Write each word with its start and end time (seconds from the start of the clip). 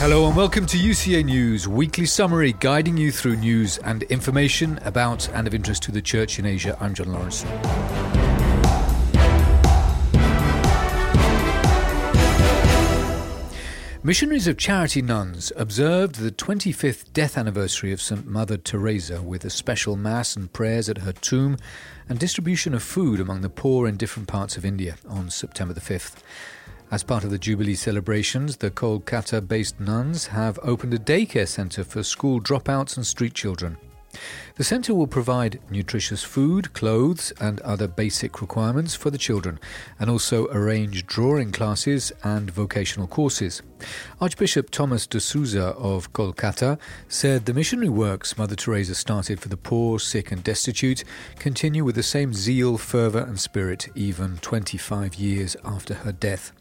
Hello 0.00 0.26
and 0.26 0.34
welcome 0.34 0.64
to 0.64 0.78
UCA 0.78 1.22
News 1.22 1.68
weekly 1.68 2.06
summary 2.06 2.54
guiding 2.54 2.96
you 2.96 3.12
through 3.12 3.36
news 3.36 3.76
and 3.84 4.02
information 4.04 4.78
about 4.82 5.28
and 5.34 5.46
of 5.46 5.52
interest 5.52 5.82
to 5.82 5.92
the 5.92 6.00
church 6.00 6.38
in 6.38 6.46
Asia. 6.46 6.74
I'm 6.80 6.94
John 6.94 7.12
Lawrence. 7.12 7.44
Missionaries 14.02 14.46
of 14.46 14.56
Charity 14.56 15.02
Nuns 15.02 15.52
observed 15.54 16.14
the 16.14 16.30
25th 16.30 17.12
death 17.12 17.36
anniversary 17.36 17.92
of 17.92 18.00
St. 18.00 18.26
Mother 18.26 18.56
Teresa 18.56 19.20
with 19.20 19.44
a 19.44 19.50
special 19.50 19.96
Mass 19.96 20.34
and 20.34 20.50
prayers 20.50 20.88
at 20.88 20.96
her 20.96 21.12
tomb 21.12 21.58
and 22.08 22.18
distribution 22.18 22.72
of 22.72 22.82
food 22.82 23.20
among 23.20 23.42
the 23.42 23.50
poor 23.50 23.86
in 23.86 23.98
different 23.98 24.28
parts 24.28 24.56
of 24.56 24.64
India 24.64 24.96
on 25.06 25.28
September 25.28 25.74
the 25.74 25.82
5th. 25.82 26.22
As 26.90 27.04
part 27.04 27.22
of 27.22 27.30
the 27.30 27.38
Jubilee 27.38 27.76
celebrations, 27.76 28.56
the 28.56 28.70
Kolkata 28.70 29.46
based 29.46 29.78
nuns 29.78 30.26
have 30.26 30.58
opened 30.60 30.92
a 30.92 30.98
daycare 30.98 31.46
centre 31.46 31.84
for 31.84 32.02
school 32.02 32.40
dropouts 32.40 32.96
and 32.96 33.06
street 33.06 33.32
children. 33.32 33.76
The 34.56 34.64
centre 34.64 34.94
will 34.94 35.06
provide 35.06 35.60
nutritious 35.70 36.22
food, 36.22 36.72
clothes, 36.72 37.32
and 37.40 37.60
other 37.60 37.88
basic 37.88 38.40
requirements 38.40 38.94
for 38.94 39.10
the 39.10 39.18
children, 39.18 39.58
and 39.98 40.10
also 40.10 40.48
arrange 40.48 41.06
drawing 41.06 41.52
classes 41.52 42.12
and 42.22 42.50
vocational 42.50 43.06
courses. 43.06 43.62
Archbishop 44.20 44.70
Thomas 44.70 45.06
D'Souza 45.06 45.68
of 45.68 46.12
Kolkata 46.12 46.78
said 47.08 47.46
the 47.46 47.54
missionary 47.54 47.88
works 47.88 48.36
Mother 48.36 48.54
Teresa 48.54 48.94
started 48.94 49.40
for 49.40 49.48
the 49.48 49.56
poor, 49.56 49.98
sick, 49.98 50.30
and 50.30 50.44
destitute 50.44 51.04
continue 51.38 51.84
with 51.84 51.94
the 51.94 52.02
same 52.02 52.34
zeal, 52.34 52.76
fervour, 52.76 53.20
and 53.20 53.40
spirit 53.40 53.88
even 53.94 54.36
25 54.38 55.14
years 55.14 55.56
after 55.64 55.94
her 55.94 56.12
death. 56.12 56.52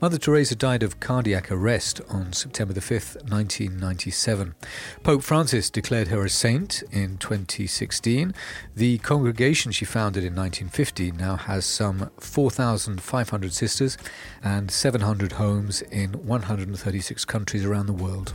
Mother 0.00 0.18
Teresa 0.18 0.54
died 0.54 0.82
of 0.82 1.00
cardiac 1.00 1.50
arrest 1.50 2.00
on 2.08 2.32
September 2.32 2.74
5, 2.80 3.16
1997. 3.28 4.54
Pope 5.02 5.22
Francis 5.22 5.70
declared 5.70 6.08
her 6.08 6.24
a 6.24 6.30
saint 6.30 6.82
in 6.92 7.18
2016. 7.46 8.34
The 8.74 8.98
congregation 8.98 9.72
she 9.72 9.84
founded 9.84 10.24
in 10.24 10.34
1950 10.34 11.12
now 11.12 11.36
has 11.36 11.64
some 11.64 12.10
4,500 12.18 13.52
sisters 13.52 13.98
and 14.42 14.70
700 14.70 15.32
homes 15.32 15.82
in 15.82 16.12
136 16.12 17.24
countries 17.24 17.64
around 17.64 17.86
the 17.86 17.92
world. 17.92 18.34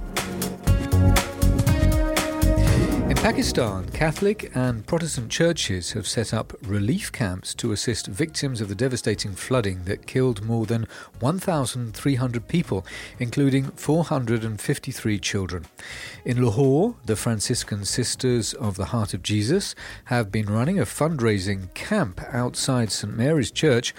Pakistan, 3.24 3.88
Catholic 3.92 4.52
and 4.54 4.86
Protestant 4.86 5.32
churches 5.32 5.94
have 5.94 6.06
set 6.06 6.34
up 6.34 6.54
relief 6.64 7.10
camps 7.10 7.54
to 7.54 7.72
assist 7.72 8.08
victims 8.08 8.60
of 8.60 8.68
the 8.68 8.76
devastating 8.76 9.32
flooding 9.32 9.86
that 9.86 10.06
killed 10.06 10.44
more 10.44 10.66
than 10.66 10.90
1,300 11.22 12.48
people, 12.50 12.86
including 13.20 13.64
453 13.78 15.20
children. 15.20 15.66
In 16.26 16.44
Lahore, 16.44 16.96
the 17.06 17.16
Franciscan 17.16 17.86
Sisters 17.86 18.54
of 18.56 18.76
the 18.76 18.88
Heart 18.88 19.14
of 19.14 19.24
Jesus 19.24 19.74
have 20.06 20.30
been 20.30 20.48
running 20.48 20.78
a 20.78 20.84
fundraising 20.84 21.74
camp 21.74 22.20
outside 22.34 22.92
St 22.92 23.16
Mary's 23.16 23.52
Church 23.52 23.94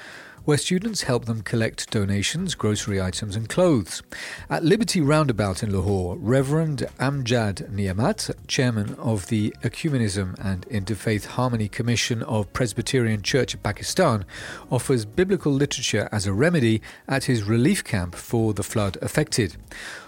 where 0.45 0.59
students 0.59 1.03
help 1.03 1.25
them 1.25 1.42
collect 1.42 1.91
donations, 1.91 2.55
grocery 2.55 3.00
items, 3.00 3.34
and 3.34 3.48
clothes. 3.48 4.03
At 4.51 4.64
Liberty 4.64 5.01
Roundabout 5.01 5.62
in 5.62 5.73
Lahore, 5.73 6.17
Reverend 6.17 6.86
Amjad 6.98 7.70
Niamat, 7.70 8.34
chairman 8.47 8.95
of 8.97 9.28
the 9.28 9.55
Ecumenism 9.62 10.34
and 10.45 10.69
Interfaith 10.69 11.27
Harmony 11.27 11.69
Commission 11.69 12.23
of 12.25 12.53
Presbyterian 12.53 13.23
Church 13.23 13.55
of 13.55 13.62
Pakistan, 13.62 14.27
offers 14.70 15.05
biblical 15.05 15.53
literature 15.53 16.09
as 16.12 16.27
a 16.27 16.33
remedy 16.33 16.83
at 17.08 17.25
his 17.25 17.42
relief 17.45 17.83
camp 17.83 18.14
for 18.14 18.53
the 18.53 18.62
flood 18.62 18.98
affected. 19.01 19.56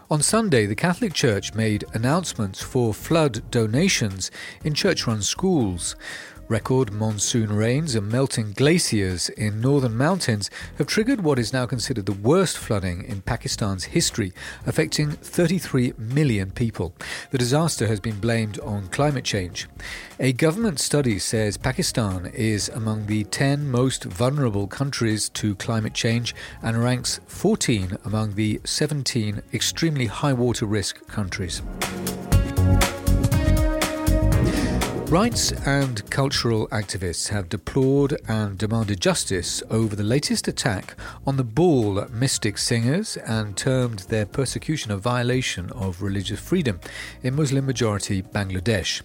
On 0.09 0.23
Sunday, 0.23 0.67
the 0.67 0.77
Catholic 0.77 1.15
Church 1.15 1.53
made 1.55 1.85
announcements 1.93 2.63
for 2.63 2.95
flood 2.95 3.43
donations 3.51 4.31
in 4.63 4.73
church 4.73 5.05
run 5.05 5.21
schools. 5.21 5.97
Record 6.49 6.93
monsoon 6.93 7.53
rains 7.53 7.97
and 7.97 8.09
melting 8.09 8.53
glaciers 8.53 9.31
in 9.31 9.61
northern 9.61 9.97
mountains 9.97 10.49
have 10.79 10.87
triggered 10.87 11.21
what 11.21 11.41
is 11.41 11.53
now 11.53 11.67
considered 11.67 12.07
the 12.07 12.13
worst 12.13 12.57
flooding 12.57 13.03
in 13.03 13.21
Pakistan's 13.23 13.83
history, 13.83 14.33
affecting 14.65 15.11
33 15.11 15.95
million 15.99 16.53
people. 16.53 16.95
The 17.33 17.39
disaster 17.39 17.89
has 17.89 17.99
been 17.99 18.21
blamed 18.21 18.61
on 18.61 18.87
climate 18.91 19.25
change. 19.25 19.67
A 20.21 20.33
government 20.33 20.79
study 20.79 21.19
says 21.19 21.57
Pakistan 21.57 22.27
is 22.27 22.69
among 22.69 23.07
the 23.07 23.25
10 23.25 23.69
most 23.69 24.05
vulnerable 24.05 24.69
countries 24.69 25.29
to 25.31 25.57
climate 25.57 25.95
change 25.95 26.33
and 26.63 26.81
ranks 26.81 27.19
14 27.27 27.99
among 28.05 28.37
the 28.37 28.61
17 28.65 29.43
extremely 29.53 29.96
high 30.05 30.35
water 30.35 30.67
risk 30.67 31.07
countries. 31.07 31.63
Rights 35.09 35.53
and 35.65 36.09
cultural 36.11 36.69
activists 36.69 37.29
have 37.29 37.49
deplored 37.49 38.19
and 38.29 38.59
demanded 38.59 39.01
justice 39.01 39.63
over 39.71 39.97
the 39.97 40.03
latest 40.03 40.49
attack 40.49 40.95
on 41.25 41.39
the 41.39 41.45
Baul 41.45 42.11
mystic 42.11 42.59
singers 42.59 43.17
and 43.17 43.57
termed 43.57 44.01
their 44.01 44.27
persecution 44.27 44.91
a 44.91 44.99
violation 44.99 45.71
of 45.71 46.03
religious 46.03 46.41
freedom 46.41 46.81
in 47.23 47.37
Muslim 47.37 47.65
majority 47.65 48.21
Bangladesh. 48.21 49.03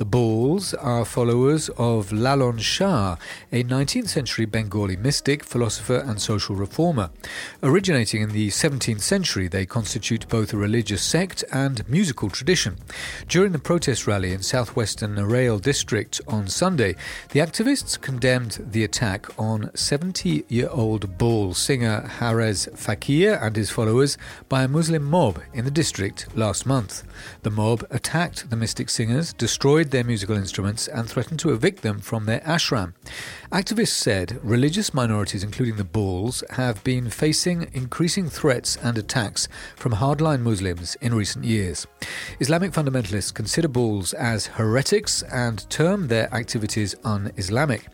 The 0.00 0.06
Bauls 0.06 0.72
are 0.82 1.04
followers 1.04 1.68
of 1.76 2.10
Lalon 2.10 2.56
Shah, 2.56 3.16
a 3.52 3.62
19th 3.62 4.08
century 4.08 4.46
Bengali 4.46 4.96
mystic, 4.96 5.44
philosopher, 5.44 5.98
and 5.98 6.18
social 6.18 6.56
reformer. 6.56 7.10
Originating 7.62 8.22
in 8.22 8.30
the 8.30 8.48
17th 8.48 9.02
century, 9.02 9.46
they 9.46 9.66
constitute 9.66 10.26
both 10.30 10.54
a 10.54 10.56
religious 10.56 11.02
sect 11.02 11.44
and 11.52 11.86
musical 11.86 12.30
tradition. 12.30 12.78
During 13.28 13.52
the 13.52 13.58
protest 13.58 14.06
rally 14.06 14.32
in 14.32 14.42
southwestern 14.42 15.16
Narail 15.16 15.60
district 15.60 16.18
on 16.26 16.48
Sunday, 16.48 16.96
the 17.32 17.40
activists 17.40 18.00
condemned 18.00 18.68
the 18.70 18.84
attack 18.84 19.26
on 19.38 19.70
70 19.74 20.46
year 20.48 20.70
old 20.70 21.18
Baul 21.18 21.54
singer 21.54 22.08
Harez 22.20 22.74
Fakir 22.74 23.34
and 23.34 23.54
his 23.54 23.68
followers 23.68 24.16
by 24.48 24.62
a 24.62 24.68
Muslim 24.68 25.02
mob 25.02 25.42
in 25.52 25.66
the 25.66 25.70
district 25.70 26.34
last 26.34 26.64
month. 26.64 27.02
The 27.42 27.50
mob 27.50 27.86
attacked 27.90 28.48
the 28.48 28.56
mystic 28.56 28.88
singers, 28.88 29.34
destroyed 29.34 29.89
their 29.90 30.04
musical 30.04 30.36
instruments 30.36 30.88
and 30.88 31.08
threatened 31.08 31.40
to 31.40 31.52
evict 31.52 31.82
them 31.82 32.00
from 32.00 32.26
their 32.26 32.40
ashram. 32.40 32.94
Activists 33.52 33.88
said 33.88 34.38
religious 34.42 34.94
minorities, 34.94 35.42
including 35.42 35.76
the 35.76 35.84
Bauls, 35.84 36.48
have 36.50 36.82
been 36.84 37.10
facing 37.10 37.70
increasing 37.72 38.28
threats 38.28 38.76
and 38.76 38.96
attacks 38.96 39.48
from 39.76 39.92
hardline 39.92 40.40
Muslims 40.42 40.96
in 41.00 41.14
recent 41.14 41.44
years. 41.44 41.86
Islamic 42.38 42.72
fundamentalists 42.72 43.34
consider 43.34 43.68
Bauls 43.68 44.14
as 44.14 44.46
heretics 44.46 45.22
and 45.24 45.68
term 45.70 46.08
their 46.08 46.32
activities 46.34 46.94
un 47.04 47.32
Islamic. 47.36 47.86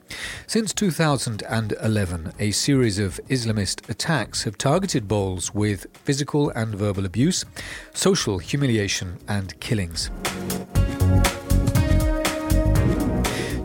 Since 0.47 0.73
2011, 0.75 2.33
a 2.39 2.51
series 2.51 2.99
of 2.99 3.21
Islamist 3.29 3.89
attacks 3.89 4.45
have 4.45 4.59
targeted 4.59 5.09
Bauls 5.09 5.55
with 5.55 5.87
physical 6.05 6.51
and 6.51 6.75
verbal 6.75 7.05
abuse, 7.05 7.45
social 7.93 8.39
humiliation, 8.39 9.19
and 9.29 9.59
killings. 9.61 10.11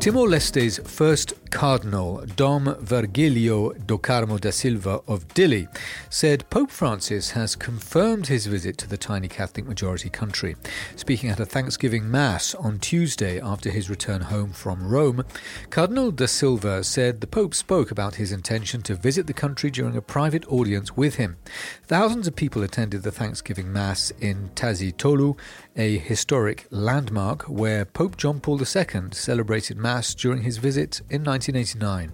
Timor 0.01 0.27
Leste's 0.27 0.79
first 0.79 1.35
Cardinal 1.51 2.25
Dom 2.35 2.75
Virgilio 2.79 3.73
do 3.73 3.99
Carmo 3.99 4.39
da 4.39 4.49
Silva 4.49 5.01
of 5.05 5.27
Dili 5.35 5.67
said 6.09 6.49
Pope 6.49 6.71
Francis 6.71 7.29
has 7.31 7.55
confirmed 7.55 8.25
his 8.25 8.47
visit 8.47 8.79
to 8.79 8.87
the 8.87 8.97
tiny 8.97 9.27
Catholic 9.27 9.67
majority 9.67 10.09
country. 10.09 10.55
Speaking 10.95 11.29
at 11.29 11.39
a 11.39 11.45
Thanksgiving 11.45 12.09
Mass 12.09 12.55
on 12.55 12.79
Tuesday 12.79 13.39
after 13.39 13.69
his 13.69 13.91
return 13.91 14.21
home 14.21 14.53
from 14.53 14.87
Rome, 14.87 15.23
Cardinal 15.69 16.09
da 16.09 16.25
Silva 16.25 16.83
said 16.83 17.21
the 17.21 17.27
Pope 17.27 17.53
spoke 17.53 17.91
about 17.91 18.15
his 18.15 18.31
intention 18.31 18.81
to 18.83 18.95
visit 18.95 19.27
the 19.27 19.33
country 19.33 19.69
during 19.69 19.95
a 19.95 20.01
private 20.01 20.51
audience 20.51 20.97
with 20.97 21.15
him. 21.15 21.37
Thousands 21.83 22.27
of 22.27 22.35
people 22.35 22.63
attended 22.63 23.03
the 23.03 23.11
Thanksgiving 23.11 23.71
Mass 23.71 24.11
in 24.19 24.49
Tasitolu, 24.55 25.37
a 25.75 25.97
historic 25.99 26.65
landmark 26.71 27.43
where 27.43 27.85
Pope 27.85 28.17
John 28.17 28.39
Paul 28.39 28.59
II 28.59 29.09
celebrated 29.11 29.77
Mass 29.77 29.90
during 30.17 30.43
his 30.43 30.57
visit 30.57 31.01
in 31.09 31.23
1989. 31.23 32.11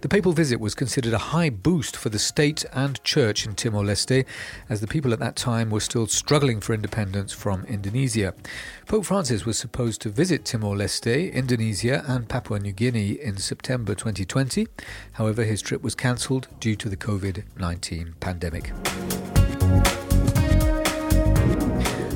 The 0.00 0.08
papal 0.08 0.32
visit 0.32 0.60
was 0.60 0.74
considered 0.74 1.12
a 1.12 1.18
high 1.18 1.50
boost 1.50 1.96
for 1.96 2.08
the 2.08 2.18
state 2.18 2.64
and 2.72 3.02
church 3.04 3.46
in 3.46 3.54
Timor 3.54 3.84
Leste, 3.84 4.24
as 4.68 4.80
the 4.80 4.86
people 4.86 5.12
at 5.12 5.18
that 5.18 5.36
time 5.36 5.70
were 5.70 5.80
still 5.80 6.06
struggling 6.06 6.60
for 6.60 6.72
independence 6.72 7.32
from 7.32 7.64
Indonesia. 7.66 8.34
Pope 8.86 9.04
Francis 9.04 9.44
was 9.44 9.58
supposed 9.58 10.00
to 10.00 10.08
visit 10.08 10.44
Timor 10.44 10.76
Leste, 10.76 11.32
Indonesia, 11.32 12.04
and 12.06 12.28
Papua 12.28 12.58
New 12.58 12.72
Guinea 12.72 13.20
in 13.20 13.36
September 13.36 13.94
2020. 13.94 14.66
However, 15.12 15.44
his 15.44 15.62
trip 15.62 15.82
was 15.82 15.94
cancelled 15.94 16.48
due 16.58 16.76
to 16.76 16.88
the 16.88 16.96
COVID 16.96 17.44
19 17.58 18.14
pandemic. 18.20 18.72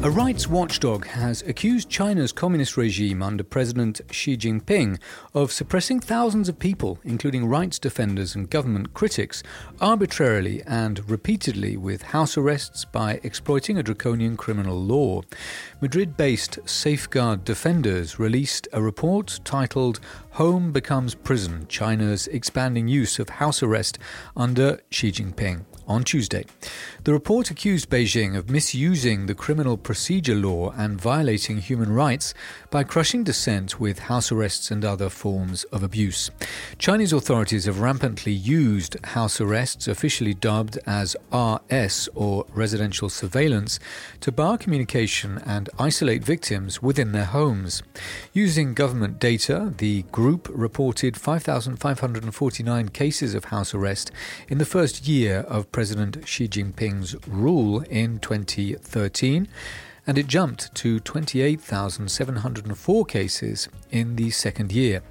A 0.05 0.11
rights 0.11 0.47
watchdog 0.47 1.07
has 1.07 1.41
accused 1.47 1.89
China's 1.89 2.31
communist 2.31 2.77
regime 2.77 3.23
under 3.23 3.43
President 3.43 4.03
Xi 4.11 4.37
Jinping 4.37 5.01
of 5.33 5.51
suppressing 5.51 5.99
thousands 5.99 6.47
of 6.47 6.59
people, 6.59 6.99
including 7.05 7.47
rights 7.47 7.79
defenders 7.79 8.35
and 8.35 8.51
government 8.51 8.93
critics, 8.93 9.43
arbitrarily 9.81 10.63
and 10.67 11.09
repeatedly 11.09 11.79
with 11.79 12.03
house 12.03 12.37
arrests 12.37 12.85
by 12.85 13.19
exploiting 13.23 13.79
a 13.79 13.83
draconian 13.83 14.37
criminal 14.37 14.79
law. 14.79 15.23
Madrid 15.81 16.19
based 16.19 16.59
Safeguard 16.69 17.43
Defenders 17.43 18.19
released 18.19 18.69
a 18.75 18.83
report 18.83 19.41
titled 19.43 20.01
Home 20.33 20.71
Becomes 20.71 21.15
Prison 21.15 21.67
China's 21.67 22.27
Expanding 22.27 22.89
Use 22.89 23.19
of 23.19 23.31
House 23.31 23.63
Arrest 23.63 23.99
under 24.37 24.81
Xi 24.91 25.11
Jinping 25.13 25.65
on 25.87 26.05
Tuesday. 26.05 26.45
The 27.05 27.13
report 27.13 27.51
accused 27.51 27.91
Beijing 27.91 28.37
of 28.37 28.51
misusing 28.51 29.27
the 29.27 29.35
criminal 29.35 29.77
procedure 29.77 29.94
law 30.35 30.73
and 30.77 31.01
violating 31.01 31.59
human 31.59 31.93
rights 31.93 32.35
by 32.71 32.85
crushing 32.85 33.25
dissent 33.25 33.79
with 33.79 34.01
house 34.01 34.33
arrests 34.33 34.71
and 34.71 34.85
other 34.85 35.09
forms 35.09 35.65
of 35.65 35.83
abuse. 35.83 36.31
Chinese 36.79 37.13
authorities 37.13 37.67
have 37.67 37.81
rampantly 37.81 38.33
used 38.33 38.97
house 39.07 39.41
arrests, 39.41 39.89
officially 39.89 40.35
dubbed 40.35 40.79
as 40.87 41.17
RS 41.33 42.09
or 42.15 42.45
residential 42.55 43.09
surveillance, 43.09 43.79
to 44.21 44.33
bar 44.33 44.59
communication 44.59 45.41
and 45.47 45.69
isolate 45.79 46.25
victims 46.25 46.83
within 46.83 47.13
their 47.13 47.27
homes. 47.27 47.83
Using 48.33 48.75
government 48.75 49.19
data, 49.19 49.73
the 49.79 50.03
group 50.13 50.49
reported 50.53 51.17
5,549 51.17 52.89
cases 52.89 53.35
of 53.35 53.47
house 53.47 53.75
arrest 53.75 54.11
in 54.49 54.59
the 54.59 54.65
first 54.65 55.07
year 55.07 55.41
of 55.49 55.71
President 55.73 56.27
Xi 56.27 56.49
Jinping's 56.49 57.15
rule 57.27 57.81
in 57.91 58.19
2013, 58.19 59.49
and 60.07 60.19
it 60.19 60.27
jumped 60.27 60.75
to 60.75 61.01
28,704 61.01 63.05
cases 63.05 63.69
in 63.91 64.17
the 64.17 64.31
second 64.31 64.73
year. 64.73 65.03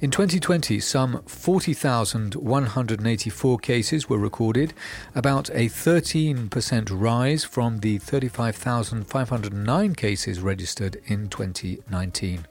In 0.00 0.10
2020, 0.10 0.80
some 0.80 1.22
40,184 1.26 3.58
cases 3.58 4.08
were 4.08 4.18
recorded, 4.18 4.72
about 5.14 5.50
a 5.50 5.68
13% 5.68 6.88
rise 6.90 7.44
from 7.44 7.80
the 7.80 7.98
35,509 7.98 9.94
cases 9.94 10.40
registered 10.40 10.98
in 11.06 11.28
2019. 11.28 12.46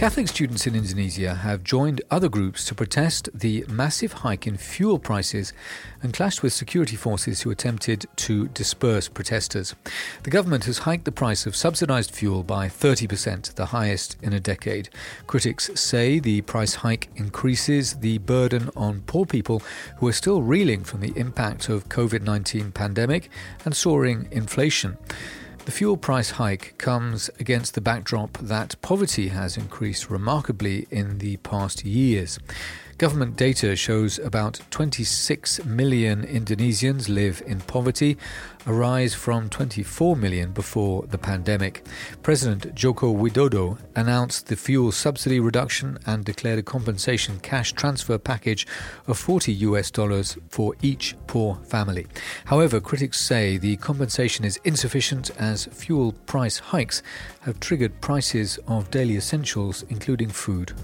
Catholic 0.00 0.28
students 0.28 0.66
in 0.66 0.74
Indonesia 0.74 1.34
have 1.34 1.62
joined 1.62 2.00
other 2.10 2.30
groups 2.30 2.64
to 2.64 2.74
protest 2.74 3.28
the 3.34 3.66
massive 3.68 4.14
hike 4.14 4.46
in 4.46 4.56
fuel 4.56 4.98
prices 4.98 5.52
and 6.02 6.14
clashed 6.14 6.42
with 6.42 6.54
security 6.54 6.96
forces 6.96 7.42
who 7.42 7.50
attempted 7.50 8.06
to 8.16 8.48
disperse 8.48 9.08
protesters. 9.08 9.74
The 10.22 10.30
government 10.30 10.64
has 10.64 10.78
hiked 10.78 11.04
the 11.04 11.12
price 11.12 11.44
of 11.44 11.54
subsidized 11.54 12.12
fuel 12.12 12.42
by 12.42 12.68
30%, 12.68 13.56
the 13.56 13.66
highest 13.66 14.16
in 14.22 14.32
a 14.32 14.40
decade. 14.40 14.88
Critics 15.26 15.68
say 15.74 16.18
the 16.18 16.40
price 16.40 16.76
hike 16.76 17.10
increases 17.16 17.96
the 17.96 18.16
burden 18.16 18.70
on 18.74 19.02
poor 19.02 19.26
people 19.26 19.60
who 19.98 20.08
are 20.08 20.14
still 20.14 20.40
reeling 20.40 20.82
from 20.82 21.00
the 21.00 21.12
impact 21.14 21.68
of 21.68 21.90
COVID-19 21.90 22.72
pandemic 22.72 23.28
and 23.66 23.76
soaring 23.76 24.28
inflation. 24.30 24.96
The 25.70 25.76
fuel 25.76 25.96
price 25.96 26.30
hike 26.30 26.74
comes 26.78 27.30
against 27.38 27.76
the 27.76 27.80
backdrop 27.80 28.36
that 28.38 28.74
poverty 28.82 29.28
has 29.28 29.56
increased 29.56 30.10
remarkably 30.10 30.88
in 30.90 31.18
the 31.18 31.36
past 31.36 31.84
years. 31.84 32.40
Government 33.00 33.34
data 33.34 33.74
shows 33.76 34.18
about 34.18 34.60
26 34.68 35.64
million 35.64 36.22
Indonesians 36.22 37.08
live 37.08 37.42
in 37.46 37.60
poverty, 37.60 38.18
a 38.66 38.74
rise 38.74 39.14
from 39.14 39.48
24 39.48 40.16
million 40.16 40.52
before 40.52 41.06
the 41.06 41.16
pandemic. 41.16 41.86
President 42.22 42.74
Joko 42.74 43.10
Widodo 43.10 43.78
announced 43.96 44.48
the 44.48 44.54
fuel 44.54 44.92
subsidy 44.92 45.40
reduction 45.40 45.98
and 46.04 46.26
declared 46.26 46.58
a 46.58 46.62
compensation 46.62 47.40
cash 47.40 47.72
transfer 47.72 48.18
package 48.18 48.66
of 49.06 49.16
40 49.16 49.50
US 49.54 49.90
dollars 49.90 50.36
for 50.50 50.74
each 50.82 51.16
poor 51.26 51.54
family. 51.64 52.06
However, 52.44 52.82
critics 52.82 53.18
say 53.18 53.56
the 53.56 53.78
compensation 53.78 54.44
is 54.44 54.60
insufficient 54.64 55.30
as 55.38 55.64
fuel 55.72 56.12
price 56.26 56.58
hikes 56.58 57.02
have 57.40 57.60
triggered 57.60 57.98
prices 58.02 58.58
of 58.68 58.90
daily 58.90 59.16
essentials, 59.16 59.84
including 59.88 60.28
food. 60.28 60.74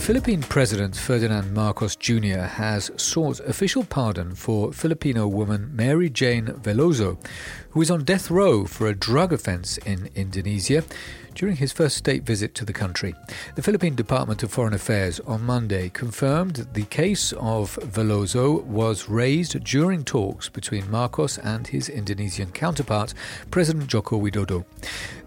The 0.00 0.06
Philippine 0.06 0.40
President 0.40 0.96
Ferdinand 0.96 1.52
Marcos 1.52 1.94
Jr. 1.94 2.38
has 2.38 2.90
sought 2.96 3.38
official 3.40 3.84
pardon 3.84 4.34
for 4.34 4.72
Filipino 4.72 5.28
woman 5.28 5.76
Mary 5.76 6.08
Jane 6.08 6.46
Veloso, 6.46 7.22
who 7.72 7.82
is 7.82 7.90
on 7.90 8.04
death 8.04 8.30
row 8.30 8.64
for 8.64 8.86
a 8.86 8.94
drug 8.94 9.30
offense 9.30 9.76
in 9.76 10.08
Indonesia 10.14 10.84
during 11.40 11.56
his 11.56 11.72
first 11.72 11.96
state 11.96 12.22
visit 12.22 12.54
to 12.54 12.66
the 12.66 12.72
country. 12.72 13.14
The 13.54 13.62
Philippine 13.62 13.94
Department 13.94 14.42
of 14.42 14.52
Foreign 14.52 14.74
Affairs 14.74 15.20
on 15.20 15.42
Monday 15.42 15.88
confirmed 15.88 16.56
that 16.56 16.74
the 16.74 16.84
case 16.84 17.32
of 17.32 17.78
Veloso 17.82 18.62
was 18.64 19.08
raised 19.08 19.64
during 19.64 20.04
talks 20.04 20.50
between 20.50 20.90
Marcos 20.90 21.38
and 21.38 21.66
his 21.66 21.88
Indonesian 21.88 22.52
counterpart, 22.52 23.14
President 23.50 23.86
Joko 23.86 24.20
Widodo. 24.20 24.66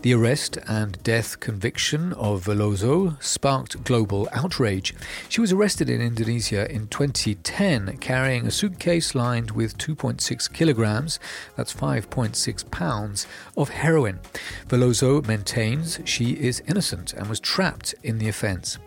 The 0.03 0.13
arrest 0.13 0.57
and 0.67 1.01
death 1.01 1.39
conviction 1.39 2.11
of 2.13 2.43
Veloso 2.43 3.15
sparked 3.23 3.85
global 3.85 4.27
outrage. 4.33 4.93
She 5.29 5.39
was 5.39 5.53
arrested 5.53 5.89
in 5.89 6.01
Indonesia 6.01 6.69
in 6.69 6.89
2010 6.89 7.97
carrying 7.97 8.45
a 8.45 8.51
suitcase 8.51 9.15
lined 9.15 9.51
with 9.51 9.77
2.6 9.77 10.51
kilograms, 10.51 11.19
that's 11.55 11.73
5.6 11.73 12.69
pounds, 12.69 13.25
of 13.55 13.69
heroin. 13.69 14.19
Veloso 14.67 15.25
maintains 15.25 16.01
she 16.03 16.31
is 16.31 16.63
innocent 16.67 17.13
and 17.13 17.27
was 17.27 17.39
trapped 17.39 17.95
in 18.03 18.17
the 18.17 18.27
offence. 18.27 18.77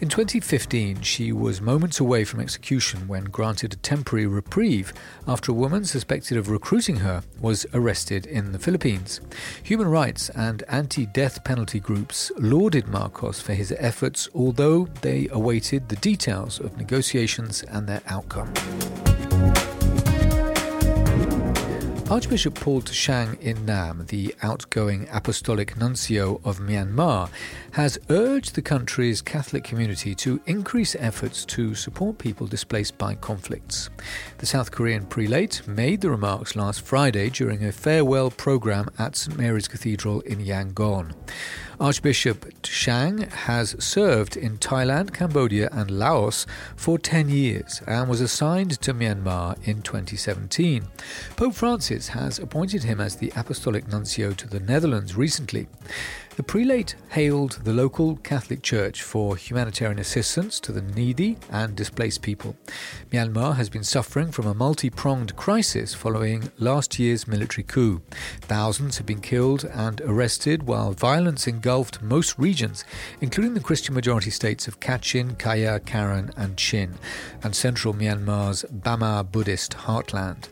In 0.00 0.08
2015, 0.08 1.02
she 1.02 1.30
was 1.30 1.60
moments 1.60 2.00
away 2.00 2.24
from 2.24 2.40
execution 2.40 3.06
when 3.06 3.24
granted 3.24 3.74
a 3.74 3.76
temporary 3.76 4.26
reprieve 4.26 4.94
after 5.28 5.52
a 5.52 5.54
woman 5.54 5.84
suspected 5.84 6.38
of 6.38 6.48
recruiting 6.48 6.96
her 6.96 7.22
was 7.38 7.66
arrested 7.74 8.24
in 8.24 8.52
the 8.52 8.58
Philippines. 8.58 9.20
Human 9.62 9.88
rights 9.88 10.30
and 10.30 10.62
anti 10.68 11.04
death 11.04 11.44
penalty 11.44 11.80
groups 11.80 12.32
lauded 12.38 12.88
Marcos 12.88 13.42
for 13.42 13.52
his 13.52 13.72
efforts, 13.72 14.26
although 14.34 14.86
they 15.02 15.28
awaited 15.32 15.90
the 15.90 15.96
details 15.96 16.60
of 16.60 16.78
negotiations 16.78 17.62
and 17.64 17.86
their 17.86 18.00
outcome. 18.06 18.54
Archbishop 22.10 22.56
Paul 22.56 22.82
Tschang 22.82 23.40
In-Nam, 23.40 24.06
the 24.08 24.34
outgoing 24.42 25.06
apostolic 25.12 25.76
nuncio 25.76 26.40
of 26.44 26.58
Myanmar, 26.58 27.30
has 27.74 28.00
urged 28.08 28.56
the 28.56 28.62
country's 28.62 29.22
Catholic 29.22 29.62
community 29.62 30.16
to 30.16 30.40
increase 30.44 30.96
efforts 30.98 31.44
to 31.44 31.72
support 31.76 32.18
people 32.18 32.48
displaced 32.48 32.98
by 32.98 33.14
conflicts. 33.14 33.90
The 34.38 34.46
South 34.46 34.72
Korean 34.72 35.06
prelate 35.06 35.64
made 35.68 36.00
the 36.00 36.10
remarks 36.10 36.56
last 36.56 36.80
Friday 36.80 37.30
during 37.30 37.64
a 37.64 37.70
farewell 37.70 38.32
program 38.32 38.88
at 38.98 39.14
St 39.14 39.38
Mary's 39.38 39.68
Cathedral 39.68 40.20
in 40.22 40.40
Yangon. 40.40 41.12
Archbishop 41.78 42.44
Tschang 42.62 43.26
has 43.32 43.74
served 43.82 44.36
in 44.36 44.58
Thailand, 44.58 45.14
Cambodia, 45.14 45.70
and 45.72 45.90
Laos 45.90 46.44
for 46.76 46.98
10 46.98 47.30
years 47.30 47.80
and 47.86 48.06
was 48.06 48.20
assigned 48.20 48.78
to 48.82 48.92
Myanmar 48.92 49.56
in 49.66 49.80
2017. 49.80 50.86
Pope 51.36 51.54
Francis 51.54 51.99
has 52.08 52.38
appointed 52.38 52.82
him 52.82 53.00
as 53.00 53.16
the 53.16 53.32
Apostolic 53.36 53.88
Nuncio 53.88 54.32
to 54.32 54.48
the 54.48 54.60
Netherlands 54.60 55.16
recently. 55.16 55.68
The 56.36 56.44
prelate 56.44 56.94
hailed 57.10 57.60
the 57.64 57.72
local 57.74 58.16
Catholic 58.16 58.62
Church 58.62 59.02
for 59.02 59.36
humanitarian 59.36 59.98
assistance 59.98 60.58
to 60.60 60.72
the 60.72 60.80
needy 60.80 61.36
and 61.50 61.76
displaced 61.76 62.22
people. 62.22 62.56
Myanmar 63.12 63.56
has 63.56 63.68
been 63.68 63.84
suffering 63.84 64.30
from 64.32 64.46
a 64.46 64.54
multi 64.54 64.88
pronged 64.88 65.36
crisis 65.36 65.92
following 65.92 66.50
last 66.58 66.98
year's 66.98 67.28
military 67.28 67.64
coup. 67.64 68.00
Thousands 68.40 68.96
have 68.96 69.06
been 69.06 69.20
killed 69.20 69.64
and 69.64 70.00
arrested 70.00 70.62
while 70.62 70.92
violence 70.92 71.46
engulfed 71.46 72.00
most 72.00 72.38
regions, 72.38 72.84
including 73.20 73.52
the 73.54 73.60
Christian 73.60 73.94
majority 73.94 74.30
states 74.30 74.66
of 74.66 74.80
Kachin, 74.80 75.36
Kayah, 75.36 75.84
Karen, 75.84 76.30
and 76.36 76.56
Chin, 76.56 76.94
and 77.42 77.54
central 77.54 77.92
Myanmar's 77.92 78.64
Bama 78.72 79.30
Buddhist 79.30 79.72
heartland. 79.72 80.48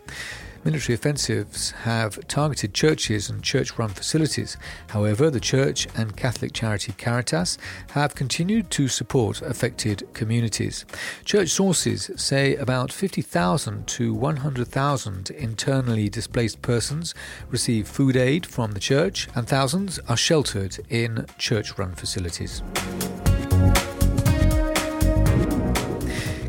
Military 0.64 0.94
offensives 0.94 1.70
have 1.70 2.26
targeted 2.26 2.74
churches 2.74 3.30
and 3.30 3.42
church 3.42 3.78
run 3.78 3.90
facilities. 3.90 4.56
However, 4.88 5.30
the 5.30 5.40
church 5.40 5.86
and 5.96 6.16
Catholic 6.16 6.52
charity 6.52 6.92
Caritas 6.98 7.58
have 7.92 8.14
continued 8.14 8.70
to 8.72 8.88
support 8.88 9.40
affected 9.40 10.06
communities. 10.14 10.84
Church 11.24 11.50
sources 11.50 12.10
say 12.16 12.56
about 12.56 12.92
50,000 12.92 13.86
to 13.86 14.12
100,000 14.12 15.30
internally 15.30 16.08
displaced 16.08 16.60
persons 16.60 17.14
receive 17.50 17.86
food 17.86 18.16
aid 18.16 18.44
from 18.44 18.72
the 18.72 18.80
church, 18.80 19.28
and 19.34 19.46
thousands 19.46 19.98
are 20.08 20.16
sheltered 20.16 20.78
in 20.90 21.26
church 21.38 21.78
run 21.78 21.94
facilities. 21.94 22.62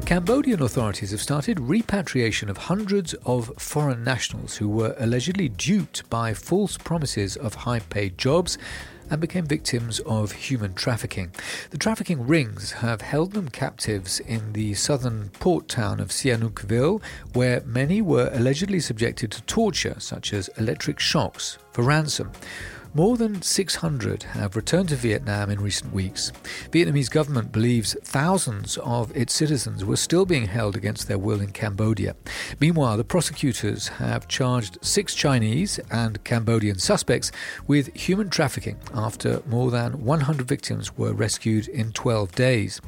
Cambodian 0.09 0.63
authorities 0.63 1.11
have 1.11 1.21
started 1.21 1.59
repatriation 1.59 2.49
of 2.49 2.57
hundreds 2.57 3.13
of 3.27 3.53
foreign 3.59 4.03
nationals 4.03 4.57
who 4.57 4.67
were 4.67 4.95
allegedly 4.97 5.49
duped 5.49 6.09
by 6.09 6.33
false 6.33 6.79
promises 6.79 7.37
of 7.37 7.53
high 7.53 7.77
paid 7.77 8.17
jobs 8.17 8.57
and 9.11 9.21
became 9.21 9.45
victims 9.45 9.99
of 10.07 10.31
human 10.31 10.73
trafficking. 10.73 11.31
The 11.69 11.77
trafficking 11.77 12.25
rings 12.25 12.71
have 12.71 13.01
held 13.01 13.33
them 13.33 13.49
captives 13.49 14.19
in 14.21 14.53
the 14.53 14.73
southern 14.73 15.29
port 15.39 15.67
town 15.67 15.99
of 15.99 16.07
Sihanoukville, 16.07 17.03
where 17.33 17.61
many 17.63 18.01
were 18.01 18.31
allegedly 18.33 18.79
subjected 18.79 19.29
to 19.33 19.43
torture, 19.43 19.97
such 19.99 20.33
as 20.33 20.49
electric 20.57 20.99
shocks, 20.99 21.59
for 21.71 21.83
ransom. 21.83 22.31
More 22.95 23.17
than 23.17 23.43
600 23.43 24.23
have 24.23 24.55
returned 24.55 24.89
to 24.89 24.95
Vietnam 24.95 25.51
in 25.51 25.61
recent 25.61 25.93
weeks. 25.93 26.31
Vietnamese 26.71 27.11
government 27.11 27.51
believes 27.51 27.95
thousands 28.03 28.77
of 28.77 29.15
its 29.15 29.31
citizens 29.31 29.85
were 29.85 29.95
still 29.95 30.25
being 30.25 30.47
held 30.47 30.75
against 30.75 31.07
their 31.07 31.19
will 31.19 31.39
in 31.39 31.51
Cambodia. 31.51 32.15
Meanwhile, 32.59 32.97
the 32.97 33.03
prosecutors 33.03 33.89
have 33.89 34.27
charged 34.27 34.79
six 34.81 35.13
Chinese 35.13 35.79
and 35.91 36.23
Cambodian 36.23 36.79
suspects 36.79 37.31
with 37.67 37.93
human 37.95 38.31
trafficking 38.31 38.77
after 38.95 39.43
more 39.45 39.69
than 39.69 40.03
100 40.03 40.47
victims 40.47 40.97
were 40.97 41.13
rescued 41.13 41.67
in 41.67 41.91
12 41.91 42.33
days. 42.33 42.81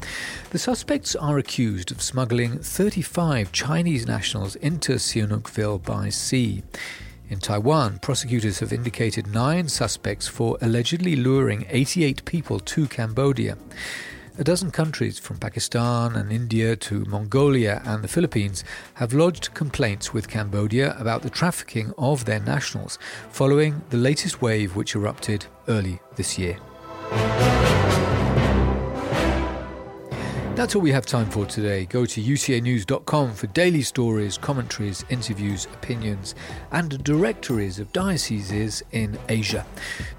The 0.50 0.60
suspects 0.60 1.16
are 1.16 1.38
accused 1.38 1.92
of 1.92 2.02
smuggling 2.02 2.58
35 2.58 3.52
Chinese 3.52 4.08
nationals 4.08 4.56
into 4.56 4.94
Sihanoukville 4.94 5.84
by 5.84 6.10
sea. 6.10 6.64
In 7.32 7.40
Taiwan, 7.40 8.00
prosecutors 8.00 8.60
have 8.60 8.74
indicated 8.74 9.26
nine 9.26 9.70
suspects 9.70 10.28
for 10.28 10.58
allegedly 10.60 11.16
luring 11.16 11.66
88 11.70 12.26
people 12.26 12.60
to 12.60 12.88
Cambodia. 12.88 13.58
A 14.38 14.44
dozen 14.44 14.70
countries, 14.70 15.18
from 15.18 15.38
Pakistan 15.38 16.18
and 16.18 16.30
India 16.30 16.76
to 16.76 17.06
Mongolia 17.06 17.82
and 17.86 18.04
the 18.04 18.10
Philippines, 18.10 18.66
have 18.96 19.14
lodged 19.14 19.54
complaints 19.54 20.14
with 20.14 20.28
Cambodia 20.28 20.94
about 21.00 21.22
the 21.22 21.30
trafficking 21.30 21.94
of 21.98 22.26
their 22.26 22.42
nationals 22.42 23.00
following 23.30 23.82
the 23.92 23.98
latest 23.98 24.42
wave 24.42 24.76
which 24.76 24.94
erupted 24.94 25.46
early 25.70 26.02
this 26.18 26.38
year. 26.38 26.58
That's 30.54 30.76
all 30.76 30.82
we 30.82 30.92
have 30.92 31.06
time 31.06 31.30
for 31.30 31.46
today. 31.46 31.86
Go 31.86 32.06
to 32.06 32.22
ucanews.com 32.22 33.34
for 33.34 33.48
daily 33.48 33.82
stories, 33.82 34.38
commentaries, 34.38 35.06
interviews, 35.10 35.66
opinions, 35.74 36.36
and 36.72 37.04
directories 37.04 37.80
of 37.80 37.92
dioceses 37.94 38.84
in 38.92 39.18
Asia. 39.30 39.66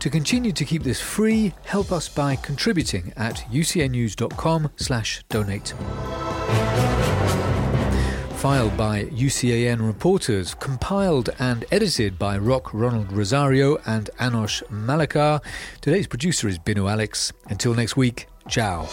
To 0.01 0.11
continue 0.11 0.51
to 0.53 0.65
keep 0.65 0.83
this 0.83 1.01
free, 1.01 1.53
help 1.65 1.93
us 1.93 2.09
by 2.09 2.35
contributing 2.37 3.12
at 3.17 3.45
ucanews.com/donate. 3.53 5.75
Filed 8.37 8.77
by 8.77 9.05
UCAN 9.05 9.87
reporters, 9.87 10.55
compiled 10.55 11.31
and 11.39 11.65
edited 11.71 12.19
by 12.19 12.37
Rock 12.37 12.75
Ronald 12.75 13.12
Rosario 13.12 13.79
and 13.87 14.11
Anosh 14.19 14.65
Malekar. 14.69 15.41
Today's 15.81 16.09
producer 16.09 16.49
is 16.49 16.59
Binu 16.59 16.91
Alex. 16.91 17.33
Until 17.47 17.75
next 17.75 17.97
week, 17.97 18.27
ciao. 18.49 18.89